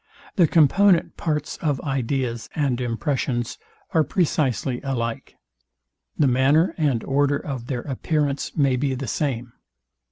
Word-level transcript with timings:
The 0.35 0.47
component 0.47 1.15
part 1.15 1.59
of 1.61 1.79
ideas 1.81 2.49
and 2.55 2.81
impressions 2.81 3.59
are 3.91 4.03
precisely 4.03 4.81
alike. 4.81 5.35
The 6.17 6.25
manner 6.25 6.73
and 6.75 7.03
order 7.03 7.37
of 7.37 7.67
their 7.67 7.81
appearance 7.83 8.57
may 8.57 8.77
be 8.77 8.95
the 8.95 9.05
same. 9.05 9.53